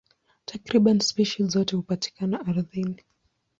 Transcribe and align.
Takriban 0.45 0.99
spishi 0.99 1.43
zote 1.43 1.75
hupatikana 1.75 2.45
ardhini. 2.45 3.03